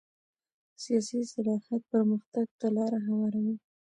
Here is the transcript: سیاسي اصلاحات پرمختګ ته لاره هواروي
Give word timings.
سیاسي 0.83 1.15
اصلاحات 1.25 1.81
پرمختګ 1.93 2.47
ته 2.59 2.67
لاره 2.75 2.99
هواروي 3.07 3.55